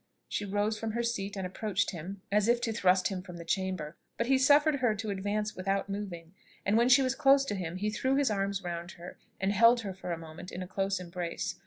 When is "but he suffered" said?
4.17-4.77